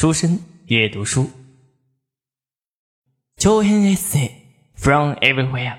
[0.00, 1.28] 书生阅读书，
[3.36, 4.30] 長編エッセイ。
[4.80, 5.74] From everywhere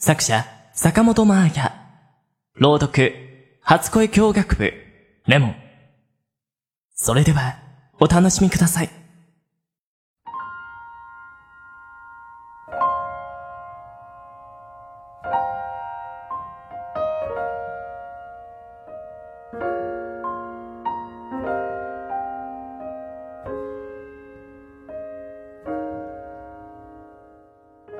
[0.00, 1.72] 作者坂本真綾
[2.56, 3.12] 朗読
[3.62, 4.72] 初恋教学部。
[5.28, 5.54] レモン。
[6.96, 7.60] それでは
[8.00, 8.90] お楽しみください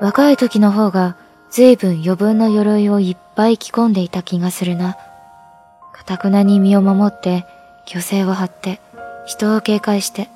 [0.01, 1.17] 若い時の方が
[1.51, 4.95] 随分余分な鎧をいっぱい着込んでいた気がするな。
[5.93, 7.45] かたくなに身を守って、
[7.87, 8.81] 虚勢を張って、
[9.27, 10.29] 人を警戒して。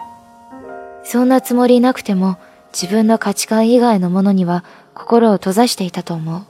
[1.05, 2.39] そんなつもりなくても
[2.73, 6.43] 自分の価値観以外のものには心を閉ざしていたと思う。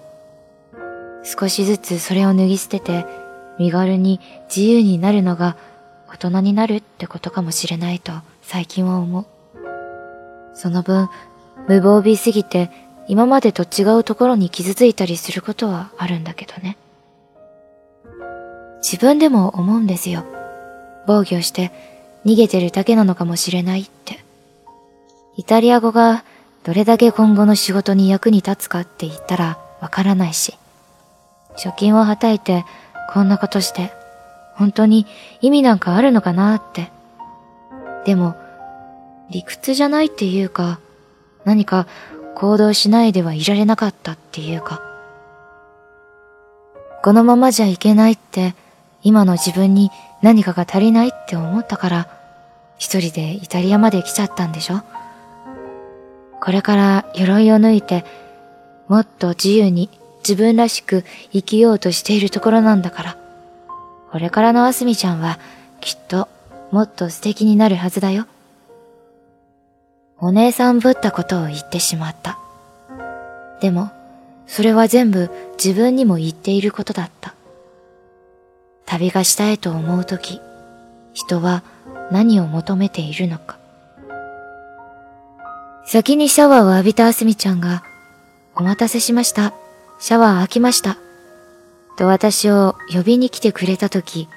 [1.25, 3.07] 少しずつそれを脱ぎ捨てて、
[3.59, 4.21] 身軽に
[4.55, 5.57] 自由になるのが
[6.09, 9.27] 大人になるってことかもしれないと最近は思う。
[10.55, 11.09] その分、
[11.69, 12.71] 無防備すぎて
[13.09, 16.77] 今までと違うところに傷ついたりすることはあるんだけどね。
[18.83, 20.25] 自分でも思うんですよ。
[21.07, 21.73] 防御して
[22.25, 24.25] 逃げてるだけなのかもしれないって。
[25.37, 26.25] イタリア語が
[26.65, 30.55] どれだけ今後の仕事に役に立つかって言ったらわからないし。
[31.57, 32.65] 貯金をはたいて
[33.13, 33.93] こんなことして
[34.55, 35.07] 本当に
[35.41, 36.91] 意味なんかあるのかなって。
[38.05, 38.35] でも
[39.31, 40.81] 理屈じゃないっていうか
[41.45, 41.87] 何か
[42.35, 44.83] 行動しないではいられなかったっていうか。
[47.03, 48.55] このままじゃいけないって、
[49.03, 49.91] 今の自分に
[50.23, 52.09] 何かが足りないって思ったから、
[52.79, 54.83] 一人でイタリアまで来ちゃったんでしょ
[56.41, 58.05] これから鎧を脱いて、
[58.89, 59.89] もっと自由に
[60.19, 63.17] 自分らしく生きようとしているところなんだから。
[64.11, 65.39] これからのあすみちゃんは、
[65.81, 66.29] きっと
[66.71, 68.27] もっと素敵になるはずだよ。
[70.25, 72.39] お姉さんぶったことを言ってしまった。
[73.61, 73.91] でも、
[74.47, 75.29] それは全部
[75.63, 77.35] 自分にも言っていることだった。
[78.87, 80.41] 旅がしたいと思うとき、
[81.13, 81.65] 人は
[82.13, 83.59] 何を求めているのか。
[85.87, 87.83] 先にシャワーを浴びたあすみちゃんが、
[88.55, 89.53] お待たせしました。
[89.99, 90.99] シャワー開きました。
[91.99, 94.29] と私を呼びに来てくれたとき、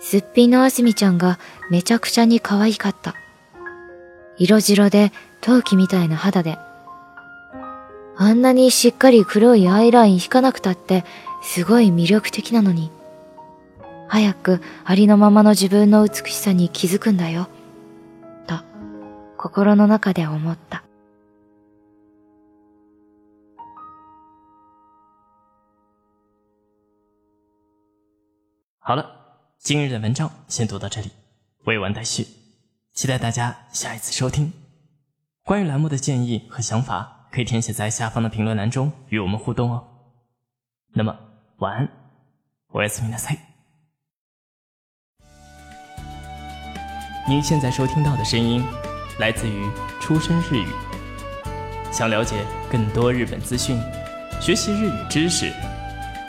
[0.00, 3.14] すっぴんのあすみちゃんがめちゃくちゃに可愛かった。
[4.38, 6.58] 色白で陶器みたいな肌で。
[8.16, 11.04] あんなにしっかり黒いアイライン引かなくたって
[11.42, 12.90] すごい魅力的なのに。
[14.08, 17.48] 早くありのままの自分の美しさに気づくんだよ。
[18.46, 18.54] と、
[19.36, 20.84] 心の中で思った。
[28.86, 29.06] 好了，
[29.64, 31.10] 今日的文章先读到这里，
[31.64, 32.43] 未完待续。
[32.94, 34.52] 期待大家下一次收听。
[35.42, 39.84] 关于栏目的建议和想法，可以填写在下方的评论栏中与我们互动哦。
[40.92, 41.14] 那么
[41.56, 41.88] 晚安，
[42.68, 43.36] 我是米娜塞。
[47.28, 48.64] 您现在收听到的声音
[49.18, 49.68] 来自于
[50.00, 50.68] 出生日语。
[51.90, 53.76] 想了解更多日本资讯，
[54.40, 55.52] 学习日语知识，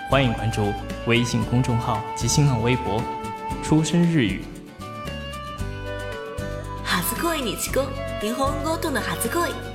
[0.09, 0.73] 欢迎关注
[1.05, 2.99] 微信公众号及新浪微博
[3.63, 4.43] “出生日语”。
[7.05, 9.74] 初恋に遅刻日本語との初恋。